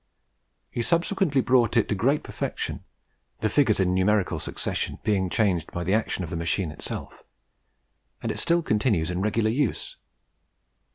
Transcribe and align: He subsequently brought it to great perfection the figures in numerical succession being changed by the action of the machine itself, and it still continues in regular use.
He 0.71 0.81
subsequently 0.81 1.41
brought 1.41 1.77
it 1.77 1.87
to 1.89 1.93
great 1.93 2.23
perfection 2.23 2.83
the 3.41 3.49
figures 3.51 3.79
in 3.79 3.93
numerical 3.93 4.39
succession 4.39 4.97
being 5.03 5.29
changed 5.29 5.71
by 5.71 5.83
the 5.83 5.93
action 5.93 6.23
of 6.23 6.31
the 6.31 6.35
machine 6.41 6.71
itself, 6.71 7.23
and 8.23 8.31
it 8.31 8.39
still 8.39 8.63
continues 8.63 9.11
in 9.11 9.21
regular 9.21 9.51
use. 9.51 9.97